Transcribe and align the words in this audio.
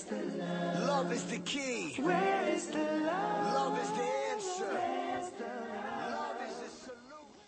is 0.00 0.06
the 0.06 0.38
love? 0.38 0.86
Love 0.86 1.14
is 1.14 1.24
the 1.24 1.38
key. 1.38 2.02
Where 2.02 2.54
is 2.54 2.66
the 2.66 2.78
love? 2.78 3.54
Love 3.54 3.78
is 3.82 3.90
the 3.90 4.08
answer. 4.32 4.72
Where's 4.72 5.30
the 5.30 5.44
love? 5.44 6.12
Love 6.12 6.36
is 6.48 6.56
the 6.58 6.70
solution. 6.84 7.40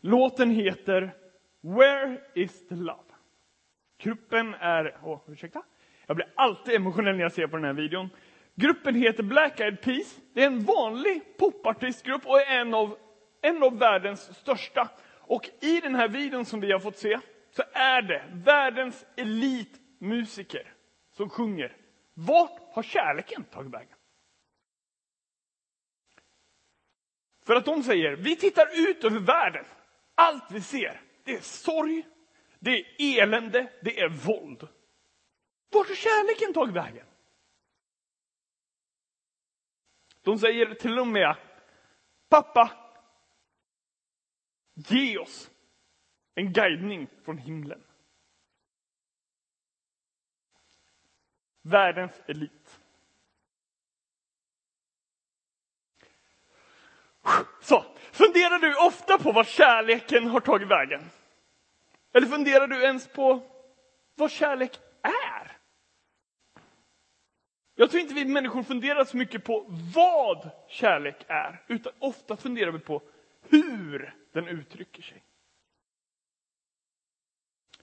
Låten 0.00 0.50
heter 0.50 1.14
Where 1.60 2.18
is 2.34 2.68
the 2.68 2.74
love? 2.74 3.04
Gruppen 4.02 4.54
är, 4.54 4.98
åh, 5.04 5.20
ursäkta. 5.28 5.62
Jag 6.06 6.16
blir 6.16 6.28
alltid 6.34 6.74
emotionell 6.74 7.16
när 7.16 7.22
jag 7.22 7.32
ser 7.32 7.46
på 7.46 7.56
den 7.56 7.64
här 7.64 7.72
videon. 7.72 8.08
Gruppen 8.54 8.94
heter 8.94 9.22
Black 9.22 9.60
Eyed 9.60 9.80
Peas. 9.80 10.16
Det 10.34 10.42
är 10.42 10.46
en 10.46 10.64
vanlig 10.64 11.22
popartistgrupp 11.38 12.26
och 12.26 12.40
är 12.40 12.60
en 12.60 12.74
av, 12.74 12.96
en 13.42 13.62
av 13.62 13.78
världens 13.78 14.38
största. 14.38 14.88
Och 15.20 15.50
i 15.60 15.80
den 15.80 15.94
här 15.94 16.08
videon 16.08 16.44
som 16.44 16.60
vi 16.60 16.72
har 16.72 16.80
fått 16.80 16.96
se 16.96 17.18
så 17.58 17.64
är 17.72 18.02
det 18.02 18.30
världens 18.32 19.06
elitmusiker 19.16 20.74
som 21.12 21.30
sjunger. 21.30 21.76
Vart 22.14 22.74
har 22.74 22.82
kärleken 22.82 23.44
tagit 23.44 23.72
vägen? 23.72 23.96
För 27.46 27.54
att 27.54 27.64
de 27.64 27.82
säger, 27.82 28.16
vi 28.16 28.36
tittar 28.36 28.88
ut 28.88 29.04
över 29.04 29.20
världen. 29.20 29.64
Allt 30.14 30.50
vi 30.50 30.60
ser, 30.60 31.00
det 31.24 31.34
är 31.34 31.40
sorg, 31.40 32.06
det 32.58 32.70
är 32.70 32.86
elände, 32.98 33.72
det 33.82 34.00
är 34.00 34.08
våld. 34.08 34.68
Vart 35.70 35.88
har 35.88 35.94
kärleken 35.94 36.54
tagit 36.54 36.74
vägen? 36.74 37.06
De 40.22 40.38
säger 40.38 40.74
till 40.74 40.98
och 40.98 41.06
med, 41.06 41.36
pappa, 42.28 42.70
ge 44.74 45.18
oss 45.18 45.50
en 46.38 46.52
guidning 46.52 47.08
från 47.24 47.38
himlen. 47.38 47.82
Världens 51.62 52.22
elit. 52.26 52.80
Så, 57.60 57.84
funderar 58.12 58.58
du 58.58 58.86
ofta 58.86 59.18
på 59.18 59.32
var 59.32 59.44
kärleken 59.44 60.26
har 60.26 60.40
tagit 60.40 60.68
vägen? 60.68 61.10
Eller 62.12 62.26
funderar 62.26 62.66
du 62.66 62.82
ens 62.82 63.08
på 63.08 63.42
vad 64.14 64.30
kärlek 64.30 64.80
är? 65.02 65.56
Jag 67.74 67.90
tror 67.90 68.02
inte 68.02 68.14
vi 68.14 68.24
människor 68.24 68.62
funderar 68.62 69.04
så 69.04 69.16
mycket 69.16 69.44
på 69.44 69.66
vad 69.94 70.50
kärlek 70.68 71.24
är, 71.28 71.64
utan 71.66 71.92
ofta 71.98 72.36
funderar 72.36 72.70
vi 72.70 72.78
på 72.78 73.02
hur 73.42 74.14
den 74.32 74.48
uttrycker 74.48 75.02
sig. 75.02 75.22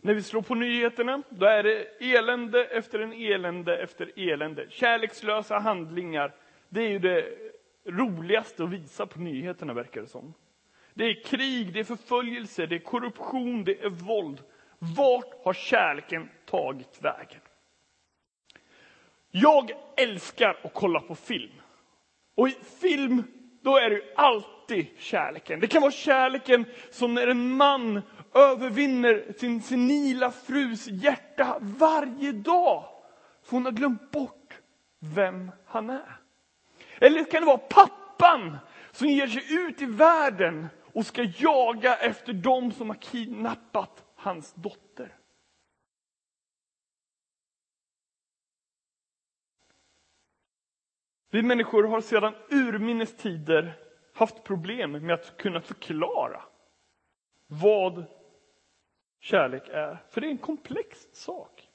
När 0.06 0.14
vi 0.14 0.24
slår 0.24 0.42
på 0.42 0.56
nyheterna, 0.56 1.22
då 1.30 1.46
är 1.46 1.64
det 1.64 1.88
elände 2.00 2.66
efter 2.66 3.00
en 3.00 3.14
elände 3.14 3.78
efter 3.78 4.12
elände. 4.16 4.68
Kärlekslösa 4.70 5.60
handlingar, 5.60 6.36
det 6.70 6.82
är 6.82 6.90
ju 6.90 7.00
det 7.00 7.26
roligaste 7.86 8.64
att 8.64 8.70
visa 8.70 9.06
på 9.06 9.20
nyheterna 9.20 9.74
verkar 9.74 10.02
det 10.02 10.08
som. 10.08 10.34
Det 10.94 11.06
är 11.06 11.24
krig, 11.24 11.74
det 11.74 11.80
är 11.80 11.84
förföljelse, 11.84 12.66
det 12.66 12.76
är 12.76 12.80
korruption, 12.80 13.64
det 13.64 13.84
är 13.84 13.90
våld. 13.90 14.42
Vart 14.80 15.44
har 15.44 15.54
kärleken 15.54 16.30
tagit 16.46 17.00
vägen? 17.02 17.42
Jag 19.32 19.72
älskar 19.98 20.58
att 20.64 20.74
kolla 20.74 21.00
på 21.00 21.16
film. 21.16 21.62
Och 22.36 22.48
i 22.48 22.56
film, 22.82 23.24
då 23.62 23.78
är 23.78 23.90
det 23.90 23.96
ju 23.96 24.14
alltid 24.16 24.88
kärleken. 24.98 25.60
Det 25.60 25.68
kan 25.68 25.82
vara 25.82 25.92
kärleken 25.92 26.66
som 26.92 27.14
när 27.14 27.28
en 27.28 27.50
man 27.50 28.02
övervinner 28.36 29.34
sin 29.38 29.62
senila 29.62 30.32
frus 30.32 30.88
hjärta 30.88 31.58
varje 31.62 32.32
dag. 32.32 32.84
För 33.44 33.52
hon 33.52 33.66
har 33.66 33.72
glömt 33.72 34.12
bort 34.12 34.62
vem 35.00 35.52
han 35.66 35.90
är. 35.90 36.20
Eller 37.00 37.32
kan 37.32 37.42
det 37.42 37.46
vara 37.46 37.58
pappan 37.58 38.58
som 38.92 39.08
ger 39.08 39.28
sig 39.28 39.54
ut 39.54 39.82
i 39.82 39.86
världen 39.86 40.68
och 40.94 41.06
ska 41.06 41.24
jaga 41.24 41.96
efter 41.96 42.34
dem 42.34 42.72
som 42.72 42.90
har 42.90 42.96
kidnappat 42.96 44.04
hans 44.16 44.54
dotter. 44.54 45.16
Vi 51.30 51.42
människor 51.42 51.84
har 51.84 52.02
sedan 52.02 52.34
urminnes 52.50 53.18
tider 53.18 53.74
haft 54.14 54.44
problem 54.44 54.92
med 54.92 55.14
att 55.14 55.38
kunna 55.38 55.62
förklara 55.62 56.42
vad 57.48 58.06
kärlek 59.26 59.70
är. 59.70 59.98
För 60.10 60.22
det 60.22 60.28
är 60.28 60.32
en 60.32 60.38
komplex 60.38 61.08
sak. 61.14 61.70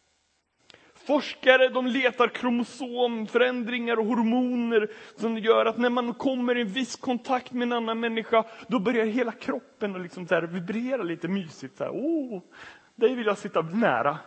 Forskare 0.94 1.68
de 1.68 1.86
letar 1.86 2.28
kromosomförändringar 2.28 3.98
och 3.98 4.06
hormoner 4.06 4.90
som 5.16 5.38
gör 5.38 5.66
att 5.66 5.78
när 5.78 5.90
man 5.90 6.14
kommer 6.14 6.58
i 6.58 6.60
en 6.60 6.68
viss 6.68 6.96
kontakt 6.96 7.52
med 7.52 7.62
en 7.62 7.72
annan 7.72 8.00
människa, 8.00 8.44
då 8.68 8.78
börjar 8.78 9.06
hela 9.06 9.32
kroppen 9.32 9.96
att 9.96 10.02
liksom 10.02 10.26
så 10.26 10.34
här 10.34 10.42
vibrera 10.42 11.02
lite 11.02 11.28
mysigt. 11.28 11.76
Så 11.76 11.84
här, 11.84 11.90
Åh, 11.94 12.42
dig 12.94 13.14
vill 13.14 13.26
jag 13.26 13.38
sitta 13.38 13.62
nära. 13.62 14.18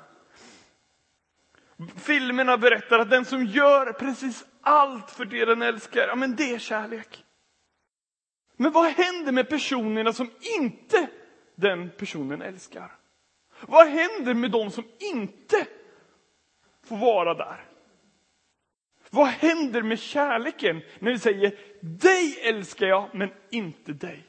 Filmerna 1.95 2.57
berättar 2.57 3.00
att 3.00 3.09
den 3.09 3.25
som 3.25 3.45
gör 3.45 3.94
precis 3.94 4.45
allt 4.61 5.11
för 5.11 5.25
det 5.25 5.45
den 5.45 5.61
älskar, 5.61 6.07
ja 6.07 6.16
men 6.16 6.35
det 6.35 6.53
är 6.53 6.59
kärlek. 6.59 7.25
Men 8.57 8.72
vad 8.72 8.85
händer 8.85 9.31
med 9.31 9.50
personerna 9.50 10.13
som 10.13 10.29
inte 10.59 11.07
den 11.55 11.90
personen 11.97 12.41
älskar? 12.41 12.91
Vad 13.68 13.88
händer 13.88 14.34
med 14.34 14.51
de 14.51 14.72
som 14.72 14.84
inte 15.00 15.68
får 16.84 16.97
vara 16.97 17.34
där? 17.34 17.66
Vad 19.09 19.28
händer 19.28 19.81
med 19.81 20.00
kärleken 20.00 20.81
när 21.00 21.12
vi 21.12 21.19
säger 21.19 21.59
dig 21.81 22.40
älskar 22.41 22.88
jag 22.88 23.16
men 23.16 23.34
inte 23.50 23.94
dig? 23.94 24.28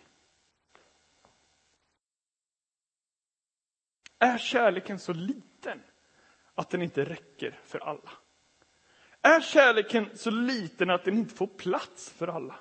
Är 4.19 4.39
kärleken 4.39 4.99
så 4.99 5.12
liten 5.12 5.83
att 6.55 6.71
den 6.71 6.83
inte 6.83 7.05
räcker 7.05 7.61
för 7.65 7.78
alla? 7.78 8.11
Är 9.23 9.41
kärleken 9.41 10.11
så 10.15 10.31
liten 10.31 10.91
att 10.91 11.05
den 11.05 11.19
inte 11.19 11.34
får 11.34 11.47
plats 11.47 12.11
för 12.11 12.28
alla? 12.28 12.59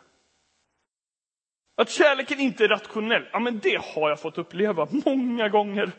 Att 1.75 1.89
kärleken 1.89 2.39
inte 2.39 2.63
är 2.63 2.67
rationell, 2.67 3.29
ja 3.31 3.39
men 3.39 3.59
det 3.59 3.81
har 3.81 4.09
jag 4.09 4.19
fått 4.19 4.38
uppleva 4.38 4.88
många 5.06 5.50
gånger. 5.50 5.91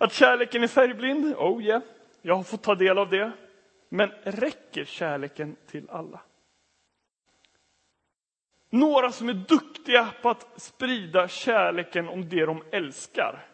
Att 0.00 0.12
kärleken 0.12 0.62
är 0.62 0.66
färgblind, 0.66 1.34
oh 1.36 1.62
yeah, 1.62 1.82
jag 2.22 2.36
har 2.36 2.42
fått 2.42 2.62
ta 2.62 2.74
del 2.74 2.98
av 2.98 3.10
det. 3.10 3.32
Men 3.88 4.10
räcker 4.22 4.84
kärleken 4.84 5.56
till 5.66 5.90
alla? 5.90 6.20
Några 8.70 9.12
som 9.12 9.28
är 9.28 9.34
duktiga 9.34 10.08
på 10.22 10.30
att 10.30 10.60
sprida 10.60 11.28
kärleken 11.28 12.08
om 12.08 12.28
det 12.28 12.46
de 12.46 12.62
älskar. 12.70 13.46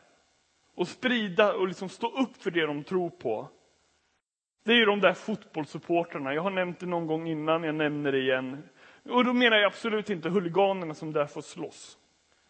Och 0.75 0.89
sprida 0.89 1.55
och 1.55 1.69
liksom 1.69 1.89
stå 1.89 2.09
upp 2.09 2.43
för 2.43 2.51
det 2.51 2.67
de 2.67 2.85
tror 2.85 3.11
på. 3.11 3.49
Det 4.65 4.73
är 4.73 4.77
ju 4.77 4.85
de 4.85 5.01
där 5.01 5.15
fotbollssupportrarna. 5.15 6.35
Jag 6.35 6.43
har 6.43 6.51
nämnt 6.51 6.81
det 6.81 6.87
någon 6.87 7.07
gång 7.07 7.29
innan, 7.29 7.63
jag 7.63 7.75
nämner 7.75 8.13
det 8.13 8.19
igen. 8.19 8.69
Och 9.09 9.25
då 9.25 9.33
menar 9.33 9.57
jag 9.57 9.67
absolut 9.67 10.11
inte 10.11 10.29
huliganerna 10.29 10.95
som 10.95 11.13
där 11.13 11.27
får 11.27 11.43
slåss. 11.43 11.99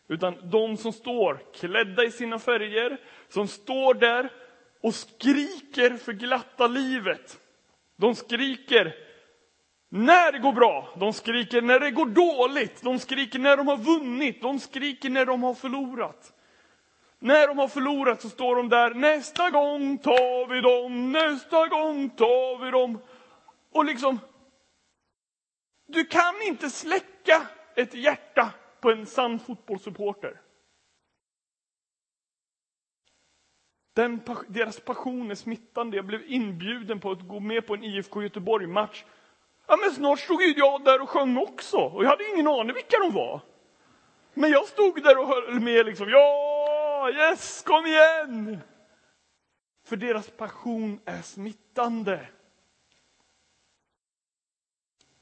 Utan 0.08 0.50
de 0.50 0.76
som 0.76 0.92
står 0.92 1.40
klädda 1.54 2.04
i 2.04 2.10
sina 2.10 2.38
färger, 2.38 3.00
som 3.28 3.48
står 3.48 3.94
där 3.94 4.32
och 4.82 4.94
skriker 4.94 5.96
för 5.96 6.12
glatta 6.12 6.66
livet. 6.66 7.38
De 7.96 8.14
skriker 8.14 8.94
när 9.88 10.32
det 10.32 10.38
går 10.38 10.52
bra, 10.52 10.88
de 10.96 11.12
skriker 11.12 11.62
när 11.62 11.80
det 11.80 11.90
går 11.90 12.06
dåligt, 12.06 12.82
de 12.82 12.98
skriker 12.98 13.38
när 13.38 13.56
de 13.56 13.68
har 13.68 13.76
vunnit, 13.76 14.42
de 14.42 14.60
skriker 14.60 15.10
när 15.10 15.26
de 15.26 15.42
har 15.42 15.54
förlorat. 15.54 16.32
När 17.18 17.48
de 17.48 17.58
har 17.58 17.68
förlorat 17.68 18.22
så 18.22 18.28
står 18.28 18.56
de 18.56 18.68
där, 18.68 18.94
nästa 18.94 19.50
gång 19.50 19.98
tar 19.98 20.48
vi 20.48 20.60
dem, 20.60 21.12
nästa 21.12 21.66
gång 21.66 22.10
tar 22.10 22.64
vi 22.64 22.70
dem. 22.70 22.98
Och 23.72 23.84
liksom, 23.84 24.18
du 25.86 26.04
kan 26.04 26.42
inte 26.42 26.70
släcka 26.70 27.48
ett 27.74 27.94
hjärta 27.94 28.52
på 28.80 28.90
en 28.90 29.06
sann 29.06 29.38
fotbollssupporter. 29.38 30.40
Den, 33.94 34.20
deras 34.48 34.80
passion 34.80 35.30
är 35.30 35.34
smittande. 35.34 35.96
Jag 35.96 36.06
blev 36.06 36.22
inbjuden 36.26 37.00
på 37.00 37.10
att 37.10 37.28
gå 37.28 37.40
med 37.40 37.66
på 37.66 37.74
en 37.74 37.84
IFK 37.84 38.22
Göteborg-match. 38.22 39.04
Ja, 39.66 39.76
men 39.76 39.90
snart 39.90 40.18
stod 40.18 40.42
ju 40.42 40.54
jag 40.56 40.84
där 40.84 41.02
och 41.02 41.08
sjöng 41.08 41.36
också. 41.36 41.76
Och 41.76 42.04
jag 42.04 42.08
hade 42.08 42.28
ingen 42.28 42.48
aning 42.48 42.74
vilka 42.74 42.98
de 42.98 43.12
var. 43.14 43.40
Men 44.34 44.50
jag 44.50 44.64
stod 44.64 45.02
där 45.02 45.18
och 45.18 45.28
höll 45.28 45.60
med 45.60 45.86
liksom. 45.86 46.08
Ja, 46.08 47.10
yes, 47.10 47.62
kom 47.62 47.86
igen! 47.86 48.58
För 49.86 49.96
deras 49.96 50.30
passion 50.30 51.00
är 51.04 51.22
smittande. 51.22 52.28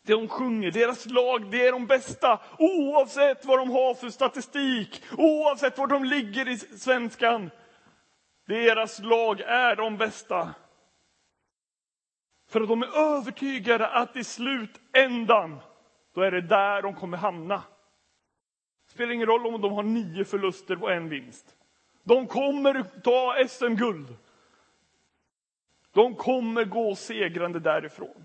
Det 0.06 0.12
de 0.12 0.28
sjunger, 0.28 0.70
deras 0.70 1.06
lag, 1.06 1.50
det 1.50 1.66
är 1.66 1.72
de 1.72 1.86
bästa. 1.86 2.40
Oavsett 2.58 3.44
vad 3.44 3.58
de 3.58 3.70
har 3.70 3.94
för 3.94 4.10
statistik, 4.10 5.02
oavsett 5.18 5.78
var 5.78 5.86
de 5.86 6.04
ligger 6.04 6.48
i 6.48 6.58
svenskan. 6.58 7.50
Deras 8.46 8.98
lag 8.98 9.40
är 9.40 9.76
de 9.76 9.96
bästa. 9.96 10.54
För 12.48 12.60
att 12.60 12.68
de 12.68 12.82
är 12.82 12.96
övertygade 12.96 13.88
att 13.88 14.16
i 14.16 14.24
slutändan, 14.24 15.60
då 16.14 16.20
är 16.20 16.30
det 16.30 16.40
där 16.40 16.82
de 16.82 16.94
kommer 16.94 17.18
hamna. 17.18 17.62
Det 18.86 18.92
Spelar 18.92 19.12
ingen 19.12 19.26
roll 19.26 19.46
om 19.46 19.60
de 19.60 19.72
har 19.72 19.82
nio 19.82 20.24
förluster 20.24 20.82
och 20.82 20.92
en 20.92 21.08
vinst. 21.08 21.56
De 22.02 22.26
kommer 22.26 22.82
ta 23.02 23.36
SM-guld. 23.48 24.16
De 25.92 26.14
kommer 26.14 26.64
gå 26.64 26.94
segrande 26.94 27.60
därifrån. 27.60 28.24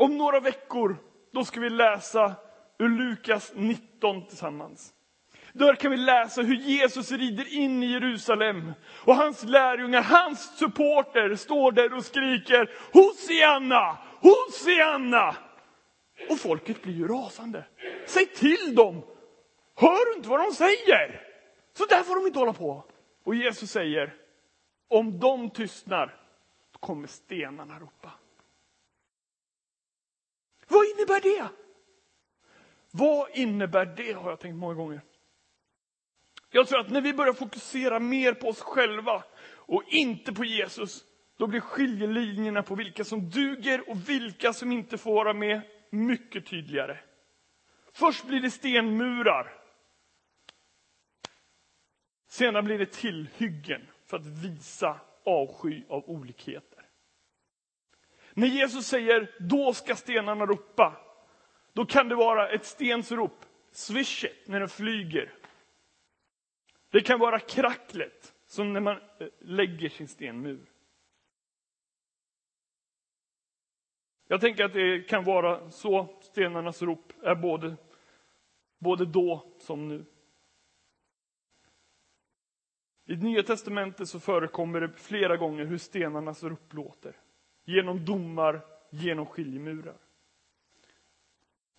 Om 0.00 0.18
några 0.18 0.40
veckor, 0.40 0.96
då 1.32 1.44
ska 1.44 1.60
vi 1.60 1.70
läsa 1.70 2.34
ur 2.78 2.88
Lukas 2.88 3.52
19 3.54 4.26
tillsammans. 4.26 4.94
Där 5.52 5.74
kan 5.74 5.90
vi 5.90 5.96
läsa 5.96 6.42
hur 6.42 6.54
Jesus 6.54 7.12
rider 7.12 7.54
in 7.54 7.82
i 7.82 7.86
Jerusalem 7.86 8.72
och 9.04 9.14
hans 9.14 9.44
lärjungar, 9.44 10.02
hans 10.02 10.58
supporter 10.58 11.34
står 11.34 11.72
där 11.72 11.94
och 11.94 12.04
skriker 12.04 12.70
Hosianna, 12.92 13.98
Hosianna! 14.20 15.36
Och 16.30 16.38
folket 16.38 16.82
blir 16.82 16.94
ju 16.94 17.08
rasande. 17.08 17.64
Säg 18.06 18.26
till 18.26 18.74
dem! 18.74 19.02
Hör 19.76 20.10
du 20.10 20.16
inte 20.16 20.28
vad 20.28 20.40
de 20.40 20.52
säger? 20.52 21.26
Så 21.72 21.84
där 21.86 22.02
får 22.02 22.14
de 22.14 22.26
inte 22.26 22.38
hålla 22.38 22.52
på. 22.52 22.84
Och 23.24 23.34
Jesus 23.34 23.70
säger, 23.70 24.14
om 24.88 25.18
de 25.18 25.50
tystnar, 25.50 26.14
då 26.72 26.78
kommer 26.78 27.06
stenarna 27.06 27.78
ropa. 27.78 28.10
Vad 30.70 30.86
innebär 30.86 31.20
det? 31.20 31.48
Vad 32.90 33.30
innebär 33.30 33.86
det 33.86 34.12
har 34.12 34.30
jag 34.30 34.40
tänkt 34.40 34.56
många 34.56 34.74
gånger. 34.74 35.00
Jag 36.50 36.68
tror 36.68 36.80
att 36.80 36.90
när 36.90 37.00
vi 37.00 37.14
börjar 37.14 37.32
fokusera 37.32 38.00
mer 38.00 38.34
på 38.34 38.48
oss 38.48 38.60
själva 38.60 39.24
och 39.54 39.82
inte 39.86 40.32
på 40.32 40.44
Jesus, 40.44 41.04
då 41.36 41.46
blir 41.46 41.60
skiljelinjerna 41.60 42.62
på 42.62 42.74
vilka 42.74 43.04
som 43.04 43.30
duger 43.30 43.90
och 43.90 44.08
vilka 44.08 44.52
som 44.52 44.72
inte 44.72 44.98
får 44.98 45.14
vara 45.14 45.32
med 45.32 45.60
mycket 45.90 46.46
tydligare. 46.46 46.98
Först 47.92 48.26
blir 48.26 48.40
det 48.40 48.50
stenmurar. 48.50 49.52
Senare 52.28 52.62
blir 52.62 52.78
det 52.78 52.92
tillhyggen 52.92 53.86
för 54.06 54.16
att 54.16 54.26
visa 54.26 55.00
avsky 55.24 55.82
av 55.88 56.10
olikhet. 56.10 56.69
När 58.34 58.46
Jesus 58.46 58.86
säger 58.86 59.36
då 59.38 59.74
ska 59.74 59.96
stenarna 59.96 60.46
ropa, 60.46 60.96
då 61.72 61.86
kan 61.86 62.08
det 62.08 62.14
vara 62.14 62.48
ett 62.48 62.64
stensrop, 62.64 63.44
swishet, 63.70 64.48
när 64.48 64.60
den 64.60 64.68
flyger. 64.68 65.32
Det 66.90 67.00
kan 67.00 67.18
vara 67.18 67.38
kracklet, 67.38 68.34
som 68.46 68.72
när 68.72 68.80
man 68.80 68.96
eh, 68.96 69.28
lägger 69.40 69.88
sin 69.88 70.08
stenmur. 70.08 70.66
Jag 74.26 74.40
tänker 74.40 74.64
att 74.64 74.72
det 74.72 75.08
kan 75.08 75.24
vara 75.24 75.70
så 75.70 76.18
stenarnas 76.22 76.82
rop 76.82 77.12
är 77.22 77.34
både, 77.34 77.76
både 78.78 79.06
då 79.06 79.54
som 79.58 79.88
nu. 79.88 80.04
I 83.04 83.16
Nya 83.16 83.42
Testamentet 83.42 84.08
så 84.08 84.20
förekommer 84.20 84.80
det 84.80 84.92
flera 84.92 85.36
gånger 85.36 85.64
hur 85.64 85.78
stenarnas 85.78 86.42
rop 86.42 86.72
låter. 86.72 87.16
Genom 87.70 88.04
domar, 88.04 88.60
genom 88.90 89.26
skiljemurar. 89.26 89.96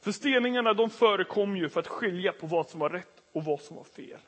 För 0.04 0.12
steningarna 0.12 0.74
de 0.74 0.90
förekom 0.90 1.58
ju 1.58 1.70
för 1.70 1.80
att 1.80 1.88
skilja 1.88 2.32
på 2.32 2.48
vad 2.48 2.70
som 2.70 2.80
var 2.80 2.90
rätt 2.90 3.24
och 3.34 3.44
vad 3.44 3.60
som 3.62 3.76
var 3.76 3.84
fel. 3.84 4.20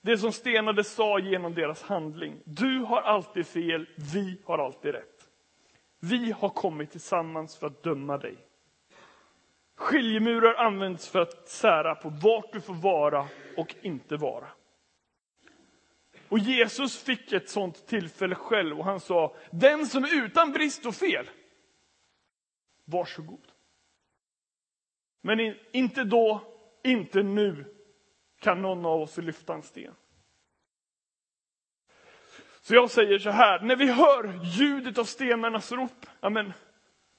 Det 0.00 0.18
som 0.18 0.32
stenade 0.32 0.84
sa 0.84 1.18
genom 1.18 1.54
deras 1.54 1.82
handling, 1.82 2.40
du 2.44 2.78
har 2.78 3.02
alltid 3.02 3.46
fel, 3.46 3.86
vi 4.12 4.38
har 4.44 4.58
alltid 4.58 4.92
rätt. 4.92 5.28
Vi 6.00 6.32
har 6.32 6.48
kommit 6.48 6.90
tillsammans 6.90 7.56
för 7.56 7.66
att 7.66 7.82
döma 7.82 8.18
dig. 8.18 8.36
Skiljemurar 9.76 10.54
används 10.54 11.08
för 11.08 11.20
att 11.20 11.48
sära 11.48 11.94
på 11.94 12.08
vart 12.08 12.52
du 12.52 12.60
får 12.60 12.74
vara 12.74 13.28
och 13.56 13.74
inte 13.82 14.16
vara. 14.16 14.46
Och 16.34 16.40
Jesus 16.40 17.02
fick 17.02 17.32
ett 17.32 17.48
sånt 17.48 17.86
tillfälle 17.86 18.34
själv 18.34 18.78
och 18.78 18.84
han 18.84 19.00
sa, 19.00 19.36
den 19.50 19.86
som 19.86 20.04
är 20.04 20.24
utan 20.24 20.52
brist 20.52 20.86
och 20.86 20.94
fel, 20.94 21.30
varsågod. 22.84 23.46
Men 25.20 25.56
inte 25.72 26.04
då, 26.04 26.42
inte 26.84 27.22
nu, 27.22 27.74
kan 28.40 28.62
någon 28.62 28.86
av 28.86 29.00
oss 29.00 29.16
lyfta 29.16 29.54
en 29.54 29.62
sten. 29.62 29.94
Så 32.60 32.74
jag 32.74 32.90
säger 32.90 33.18
så 33.18 33.30
här, 33.30 33.60
när 33.60 33.76
vi 33.76 33.92
hör 33.92 34.40
ljudet 34.44 34.98
av 34.98 35.04
stenarnas 35.04 35.72
rop, 35.72 36.06
ja 36.20 36.30
men 36.30 36.52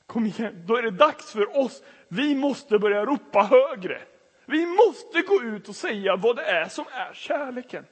kom 0.05 0.25
igen, 0.25 0.63
då 0.67 0.75
är 0.75 0.81
det 0.81 0.91
dags 0.91 1.31
för 1.31 1.57
oss. 1.57 1.83
Vi 2.07 2.35
måste 2.35 2.79
börja 2.79 3.05
ropa 3.05 3.41
högre. 3.41 4.01
Vi 4.45 4.65
måste 4.65 5.21
gå 5.21 5.43
ut 5.43 5.69
och 5.69 5.75
säga 5.75 6.15
vad 6.15 6.35
det 6.35 6.45
är 6.45 6.67
som 6.67 6.85
är 6.91 7.13
kärleken. 7.13 7.85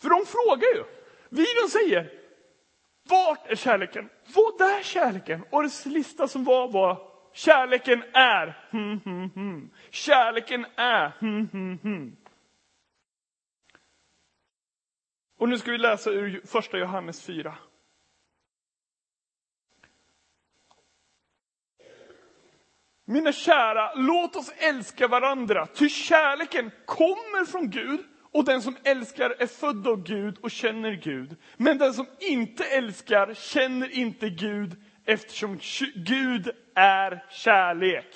För 0.00 0.08
de 0.08 0.26
frågar 0.26 0.68
ju. 0.74 0.84
Videon 1.28 1.68
säger, 1.68 2.12
vart 3.08 3.46
är 3.46 3.56
kärleken? 3.56 4.08
Vad 4.34 4.60
är 4.60 4.82
kärleken? 4.82 5.44
Och 5.50 5.62
det 5.62 5.86
lista 5.86 6.28
som 6.28 6.44
var 6.44 6.68
var, 6.68 7.10
kärleken 7.32 8.02
är, 8.12 8.66
hmm, 8.70 9.00
hmm, 9.04 9.30
hmm. 9.30 9.70
Kärleken 9.90 10.66
är, 10.76 11.12
hmm, 11.20 11.48
hmm, 11.52 11.78
hmm. 11.82 12.16
Och 15.38 15.48
nu 15.48 15.58
ska 15.58 15.70
vi 15.70 15.78
läsa 15.78 16.10
ur 16.10 16.42
första 16.46 16.78
Johannes 16.78 17.22
4. 17.22 17.54
Mina 23.04 23.32
kära, 23.32 23.94
låt 23.94 24.36
oss 24.36 24.52
älska 24.56 25.08
varandra, 25.08 25.66
ty 25.66 25.88
kärleken 25.88 26.70
kommer 26.86 27.44
från 27.44 27.70
Gud 27.70 28.09
och 28.32 28.44
den 28.44 28.62
som 28.62 28.76
älskar 28.84 29.34
är 29.38 29.46
född 29.46 29.86
av 29.86 30.02
Gud 30.02 30.38
och 30.40 30.50
känner 30.50 30.92
Gud. 30.92 31.36
Men 31.56 31.78
den 31.78 31.94
som 31.94 32.06
inte 32.18 32.64
älskar 32.64 33.34
känner 33.34 33.90
inte 33.90 34.30
Gud 34.30 34.76
eftersom 35.04 35.58
Gud 35.94 36.50
är 36.74 37.24
kärlek. 37.30 38.06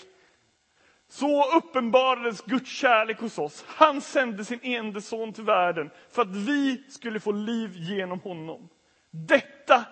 Så 1.08 1.56
uppenbarades 1.56 2.42
Guds 2.42 2.70
kärlek 2.70 3.20
hos 3.20 3.38
oss. 3.38 3.64
Han 3.68 4.00
sände 4.00 4.44
sin 4.44 4.60
enda 4.62 5.00
son 5.00 5.32
till 5.32 5.44
världen 5.44 5.90
för 6.10 6.22
att 6.22 6.36
vi 6.36 6.84
skulle 6.88 7.20
få 7.20 7.32
liv 7.32 7.70
genom 7.74 8.20
honom. 8.20 8.68
Detta 9.10 9.84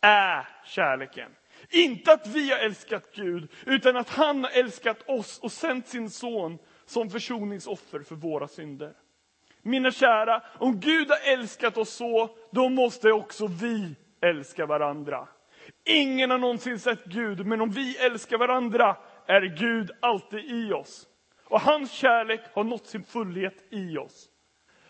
är 0.00 0.48
kärleken. 0.64 1.30
Inte 1.70 2.12
att 2.12 2.26
vi 2.26 2.50
har 2.50 2.58
älskat 2.58 3.14
Gud, 3.14 3.52
utan 3.66 3.96
att 3.96 4.08
han 4.08 4.44
har 4.44 4.50
älskat 4.50 5.08
oss 5.08 5.38
och 5.38 5.52
sänt 5.52 5.88
sin 5.88 6.10
son 6.10 6.58
som 6.86 7.10
försoningsoffer 7.10 8.00
för 8.00 8.14
våra 8.14 8.48
synder. 8.48 8.92
Mina 9.68 9.90
kära, 9.90 10.42
om 10.58 10.80
Gud 10.80 11.10
har 11.10 11.32
älskat 11.32 11.76
oss 11.76 11.90
så, 11.90 12.30
då 12.50 12.68
måste 12.68 13.12
också 13.12 13.46
vi 13.46 13.96
älska 14.20 14.66
varandra. 14.66 15.28
Ingen 15.84 16.30
har 16.30 16.38
någonsin 16.38 16.78
sett 16.78 17.04
Gud, 17.04 17.46
men 17.46 17.60
om 17.60 17.70
vi 17.70 17.96
älskar 17.96 18.38
varandra 18.38 18.96
är 19.26 19.42
Gud 19.42 19.90
alltid 20.00 20.44
i 20.44 20.72
oss. 20.72 21.06
Och 21.44 21.60
hans 21.60 21.92
kärlek 21.92 22.40
har 22.52 22.64
nått 22.64 22.86
sin 22.86 23.02
fullhet 23.02 23.64
i 23.70 23.98
oss. 23.98 24.28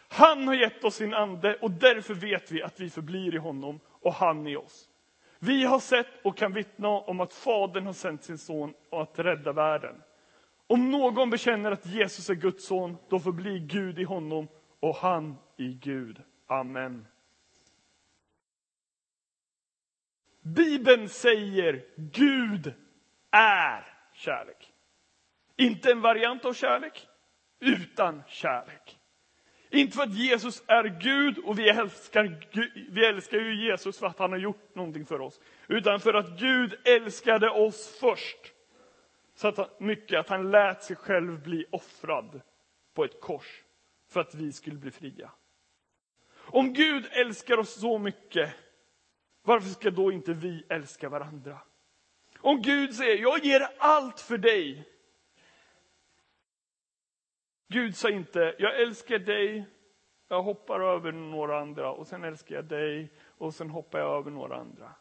Han 0.09 0.49
har 0.49 0.55
gett 0.55 0.85
oss 0.85 0.95
sin 0.95 1.15
ande 1.15 1.55
och 1.55 1.71
därför 1.71 2.15
vet 2.15 2.53
vi 2.53 2.63
att 2.63 2.81
vi 2.81 2.91
förblir 2.91 3.35
i 3.35 3.39
honom 3.39 3.81
och 4.03 4.15
han 4.15 4.47
i 4.47 4.57
oss. 4.57 4.89
Vi 5.39 5.65
har 5.65 5.81
sett 5.81 6.25
och 6.25 6.37
kan 6.37 6.53
vittna 6.53 6.89
om 6.89 7.21
att 7.21 7.35
Fadern 7.35 7.87
har 7.87 7.93
sänt 7.93 8.25
sin 8.25 8.39
son 8.39 8.75
att 8.91 9.19
rädda 9.19 9.53
världen. 9.53 9.95
Om 10.67 10.91
någon 10.91 11.31
bekänner 11.31 11.73
att 11.73 11.87
Jesus 11.87 12.31
är 12.31 12.35
Guds 12.35 12.67
son, 12.67 12.97
då 13.09 13.21
förblir 13.21 13.59
Gud 13.59 13.99
i 13.99 14.05
honom 14.05 14.49
och 14.81 14.97
han 14.97 15.37
i 15.57 15.73
Gud. 15.75 16.23
Amen. 16.47 17.07
Bibeln 20.41 21.09
säger 21.09 21.85
Gud 21.97 22.75
är 23.31 23.95
kärlek. 24.13 24.73
Inte 25.57 25.91
en 25.93 26.01
variant 26.01 26.45
av 26.45 26.53
kärlek, 26.53 27.09
utan 27.61 28.23
kärlek. 28.27 28.99
Inte 29.71 29.97
för 29.97 30.03
att 30.03 30.15
Jesus 30.15 30.63
är 30.67 30.85
Gud 30.85 31.39
och 31.39 31.59
vi 31.59 31.69
älskar, 31.69 32.47
vi 32.91 33.07
älskar 33.07 33.39
ju 33.39 33.67
Jesus 33.67 33.99
för 33.99 34.07
att 34.07 34.19
han 34.19 34.33
har 34.33 34.39
gjort 34.39 34.75
någonting 34.75 35.07
för 35.07 35.21
oss. 35.21 35.41
Utan 35.67 36.01
för 36.01 36.15
att 36.15 36.39
Gud 36.39 36.79
älskade 36.85 37.51
oss 37.51 37.99
först. 38.01 38.53
Så 39.35 39.49
att 39.49 39.81
mycket 39.81 40.21
att 40.21 40.29
han 40.29 40.51
lät 40.51 40.83
sig 40.83 40.97
själv 40.97 41.43
bli 41.43 41.67
offrad 41.71 42.41
på 42.95 43.05
ett 43.05 43.21
kors 43.21 43.65
för 44.09 44.21
att 44.21 44.35
vi 44.35 44.53
skulle 44.53 44.77
bli 44.77 44.91
fria. 44.91 45.31
Om 46.35 46.73
Gud 46.73 47.09
älskar 47.11 47.59
oss 47.59 47.81
så 47.81 47.99
mycket, 47.99 48.55
varför 49.43 49.69
ska 49.69 49.91
då 49.91 50.13
inte 50.13 50.33
vi 50.33 50.65
älska 50.69 51.09
varandra? 51.09 51.59
Om 52.39 52.63
Gud 52.63 52.95
säger, 52.95 53.23
jag 53.23 53.45
ger 53.45 53.69
allt 53.79 54.21
för 54.21 54.39
dig. 54.39 54.89
Gud 57.69 57.97
sa 57.97 58.11
inte, 58.11 58.55
jag 58.59 58.81
älskar 58.81 59.19
dig 59.19 59.67
Jag 60.29 60.43
hoppar 60.43 60.81
över 60.81 61.13
några 61.13 61.61
andra 61.61 61.93
och 61.93 62.07
sen 62.07 62.25
älskar 62.25 62.55
jag 62.55 62.65
dig 62.65 63.13
och 63.39 63.55
sen 63.55 63.71
hoppar 63.71 63.99
jag 63.99 64.19
över 64.19 64.31
några 64.31 64.57
andra. 64.57 64.93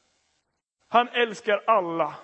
Han 0.87 1.07
älskar 1.07 1.63
alla. 1.67 2.15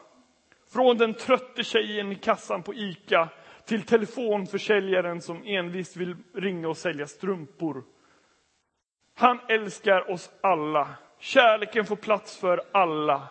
Från 0.73 0.97
den 0.97 1.13
trötte 1.13 1.63
tjejen 1.63 2.11
i 2.11 2.15
kassan 2.15 2.63
på 2.63 2.73
ICA 2.73 3.29
till 3.65 3.83
telefonförsäljaren 3.83 5.21
som 5.21 5.43
envist 5.43 5.97
vill 5.97 6.15
ringa 6.33 6.67
och 6.67 6.77
sälja 6.77 7.07
strumpor. 7.07 7.83
Han 9.15 9.39
älskar 9.49 10.11
oss 10.11 10.31
alla. 10.41 10.95
Kärleken 11.19 11.85
får 11.85 11.95
plats 11.95 12.37
för 12.37 12.61
alla. 12.71 13.29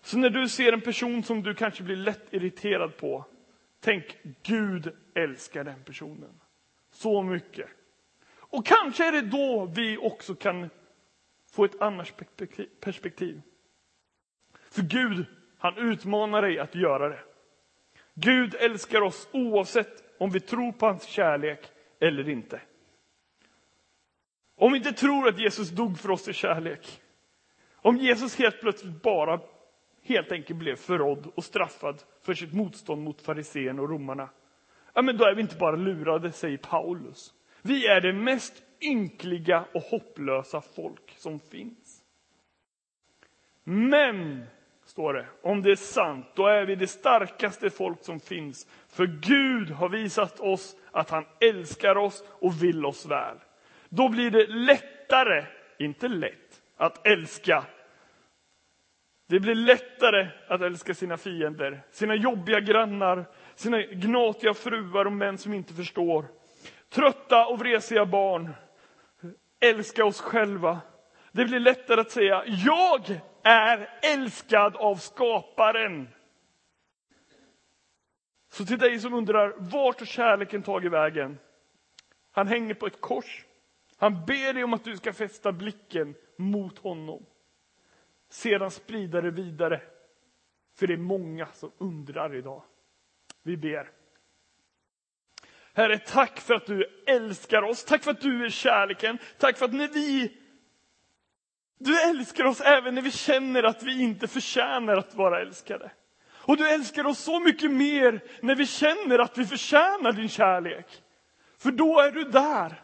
Så 0.00 0.18
när 0.18 0.30
du 0.30 0.48
ser 0.48 0.72
en 0.72 0.80
person 0.80 1.22
som 1.22 1.42
du 1.42 1.54
kanske 1.54 1.82
blir 1.82 1.96
lätt 1.96 2.34
irriterad 2.34 2.96
på, 2.96 3.24
tänk 3.80 4.04
Gud 4.42 4.92
älskar 5.14 5.64
den 5.64 5.84
personen. 5.84 6.40
Så 6.90 7.22
mycket. 7.22 7.68
Och 8.32 8.66
kanske 8.66 9.08
är 9.08 9.12
det 9.12 9.22
då 9.22 9.72
vi 9.76 9.98
också 9.98 10.34
kan 10.34 10.70
få 11.52 11.64
ett 11.64 11.80
annat 11.80 12.20
perspektiv. 12.80 13.42
För 14.70 14.82
Gud, 14.82 15.26
han 15.58 15.78
utmanar 15.78 16.42
dig 16.42 16.58
att 16.58 16.74
göra 16.74 17.08
det. 17.08 17.20
Gud 18.22 18.54
älskar 18.54 19.00
oss 19.00 19.28
oavsett 19.32 20.04
om 20.18 20.30
vi 20.30 20.40
tror 20.40 20.72
på 20.72 20.86
hans 20.86 21.04
kärlek 21.04 21.60
eller 22.00 22.28
inte. 22.28 22.60
Om 24.56 24.72
vi 24.72 24.78
inte 24.78 24.92
tror 24.92 25.28
att 25.28 25.40
Jesus 25.40 25.70
dog 25.70 25.98
för 25.98 26.10
oss 26.10 26.28
i 26.28 26.32
kärlek, 26.32 27.00
om 27.74 27.96
Jesus 27.96 28.38
helt 28.38 28.60
plötsligt 28.60 29.02
bara 29.02 29.40
helt 30.02 30.32
enkelt 30.32 30.58
blev 30.58 30.76
förrådd 30.76 31.32
och 31.34 31.44
straffad 31.44 32.02
för 32.22 32.34
sitt 32.34 32.52
motstånd 32.52 33.02
mot 33.02 33.20
farisén 33.20 33.78
och 33.78 33.90
romarna, 33.90 34.28
ja, 34.94 35.02
men 35.02 35.16
då 35.16 35.24
är 35.24 35.34
vi 35.34 35.40
inte 35.40 35.56
bara 35.56 35.76
lurade, 35.76 36.32
säger 36.32 36.58
Paulus. 36.58 37.34
Vi 37.62 37.86
är 37.86 38.00
det 38.00 38.12
mest 38.12 38.62
ynkliga 38.80 39.64
och 39.74 39.82
hopplösa 39.82 40.60
folk 40.60 41.14
som 41.16 41.40
finns. 41.40 42.02
Men, 43.64 44.44
står 44.90 45.14
det, 45.14 45.26
om 45.42 45.62
det 45.62 45.70
är 45.70 45.76
sant, 45.76 46.26
då 46.34 46.46
är 46.46 46.64
vi 46.64 46.74
det 46.74 46.86
starkaste 46.86 47.70
folk 47.70 48.04
som 48.04 48.20
finns. 48.20 48.66
För 48.88 49.06
Gud 49.06 49.70
har 49.70 49.88
visat 49.88 50.40
oss 50.40 50.76
att 50.90 51.10
han 51.10 51.24
älskar 51.40 51.96
oss 51.96 52.24
och 52.28 52.62
vill 52.62 52.86
oss 52.86 53.06
väl. 53.06 53.36
Då 53.88 54.08
blir 54.08 54.30
det 54.30 54.46
lättare, 54.46 55.44
inte 55.78 56.08
lätt, 56.08 56.62
att 56.76 57.06
älska. 57.06 57.64
Det 59.28 59.40
blir 59.40 59.54
lättare 59.54 60.28
att 60.48 60.60
älska 60.60 60.94
sina 60.94 61.16
fiender, 61.16 61.82
sina 61.90 62.14
jobbiga 62.14 62.60
grannar, 62.60 63.24
sina 63.54 63.82
gnatiga 63.82 64.54
fruar 64.54 65.04
och 65.04 65.12
män 65.12 65.38
som 65.38 65.54
inte 65.54 65.74
förstår. 65.74 66.24
Trötta 66.88 67.46
och 67.46 67.58
vresiga 67.58 68.06
barn. 68.06 68.50
Älska 69.60 70.04
oss 70.04 70.20
själva. 70.20 70.80
Det 71.32 71.44
blir 71.44 71.60
lättare 71.60 72.00
att 72.00 72.10
säga, 72.10 72.42
jag 72.46 73.20
är 73.42 73.98
älskad 74.02 74.76
av 74.76 74.96
skaparen. 74.96 76.08
Så 78.48 78.64
till 78.64 78.78
dig 78.78 78.98
som 78.98 79.14
undrar, 79.14 79.54
vart 79.58 79.98
har 79.98 80.06
kärleken 80.06 80.62
tagit 80.62 80.92
vägen? 80.92 81.38
Han 82.30 82.46
hänger 82.46 82.74
på 82.74 82.86
ett 82.86 83.00
kors. 83.00 83.44
Han 83.96 84.24
ber 84.26 84.54
dig 84.54 84.64
om 84.64 84.74
att 84.74 84.84
du 84.84 84.96
ska 84.96 85.12
fästa 85.12 85.52
blicken 85.52 86.14
mot 86.36 86.78
honom. 86.78 87.26
Sedan 88.28 88.70
sprida 88.70 89.20
det 89.20 89.30
vidare. 89.30 89.82
För 90.78 90.86
det 90.86 90.92
är 90.92 90.98
många 90.98 91.46
som 91.46 91.72
undrar 91.78 92.34
idag. 92.34 92.62
Vi 93.42 93.56
ber. 93.56 93.90
Herre, 95.74 95.98
tack 95.98 96.40
för 96.40 96.54
att 96.54 96.66
du 96.66 97.02
älskar 97.06 97.62
oss. 97.62 97.84
Tack 97.84 98.02
för 98.02 98.10
att 98.10 98.20
du 98.20 98.44
är 98.44 98.48
kärleken. 98.48 99.18
Tack 99.38 99.58
för 99.58 99.64
att 99.64 99.72
när 99.72 99.88
vi 99.88 100.39
du 101.80 102.00
älskar 102.00 102.44
oss 102.44 102.60
även 102.60 102.94
när 102.94 103.02
vi 103.02 103.10
känner 103.10 103.62
att 103.62 103.82
vi 103.82 104.02
inte 104.02 104.28
förtjänar 104.28 104.96
att 104.96 105.14
vara 105.14 105.40
älskade. 105.40 105.90
Och 106.32 106.56
du 106.56 106.68
älskar 106.68 107.06
oss 107.06 107.18
så 107.18 107.40
mycket 107.40 107.70
mer 107.70 108.20
när 108.42 108.54
vi 108.54 108.66
känner 108.66 109.18
att 109.18 109.38
vi 109.38 109.46
förtjänar 109.46 110.12
din 110.12 110.28
kärlek. 110.28 111.02
För 111.58 111.70
då 111.70 112.00
är 112.00 112.10
du 112.10 112.24
där. 112.24 112.82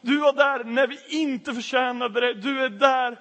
Du 0.00 0.18
var 0.20 0.32
där 0.32 0.64
när 0.64 0.86
vi 0.86 0.98
inte 1.08 1.54
förtjänade 1.54 2.20
det. 2.20 2.34
Du 2.34 2.64
är 2.64 2.68
där 2.68 3.20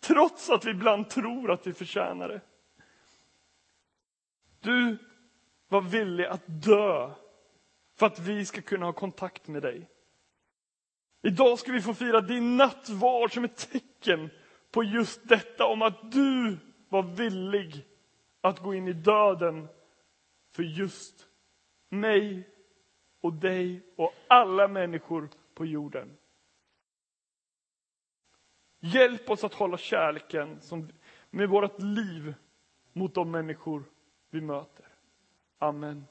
trots 0.00 0.50
att 0.50 0.64
vi 0.64 0.70
ibland 0.70 1.10
tror 1.10 1.52
att 1.52 1.66
vi 1.66 1.72
förtjänar 1.72 2.28
det. 2.28 2.40
Du 4.60 4.98
var 5.68 5.80
villig 5.80 6.24
att 6.24 6.42
dö 6.46 7.10
för 7.98 8.06
att 8.06 8.18
vi 8.18 8.46
ska 8.46 8.62
kunna 8.62 8.86
ha 8.86 8.92
kontakt 8.92 9.48
med 9.48 9.62
dig. 9.62 9.88
Idag 11.26 11.58
ska 11.58 11.72
vi 11.72 11.80
få 11.80 11.94
fira 11.94 12.20
din 12.20 12.56
nattvard 12.56 13.34
som 13.34 13.44
ett 13.44 13.70
tecken 13.70 14.30
på 14.70 14.82
just 14.82 15.28
detta 15.28 15.66
om 15.66 15.82
att 15.82 16.12
du 16.12 16.58
var 16.88 17.02
villig 17.02 17.86
att 18.40 18.60
gå 18.60 18.74
in 18.74 18.88
i 18.88 18.92
döden 18.92 19.68
för 20.52 20.62
just 20.62 21.28
mig 21.88 22.48
och 23.20 23.32
dig 23.32 23.82
och 23.96 24.12
alla 24.28 24.68
människor 24.68 25.28
på 25.54 25.66
jorden. 25.66 26.16
Hjälp 28.80 29.30
oss 29.30 29.44
att 29.44 29.54
hålla 29.54 29.78
kärleken 29.78 30.60
som, 30.60 30.88
med 31.30 31.48
vårt 31.48 31.80
liv 31.80 32.34
mot 32.92 33.14
de 33.14 33.30
människor 33.30 33.84
vi 34.30 34.40
möter. 34.40 34.86
Amen. 35.58 36.04